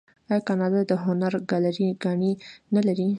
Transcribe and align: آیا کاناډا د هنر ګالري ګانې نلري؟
آیا 0.29 0.39
کاناډا 0.47 0.81
د 0.91 0.93
هنر 1.03 1.33
ګالري 1.49 1.87
ګانې 2.03 2.31
نلري؟ 2.73 3.07